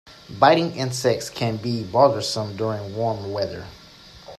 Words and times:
Biting 0.39 0.71
insects 0.71 1.29
can 1.29 1.57
be 1.57 1.83
bothersome 1.83 2.55
during 2.57 2.95
warm 2.95 3.31
weather. 3.31 3.67